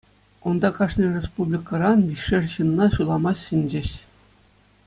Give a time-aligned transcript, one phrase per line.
[0.51, 3.89] Унта кашни республикӑран виҫшер ҫынна суйлама сӗнчӗҫ.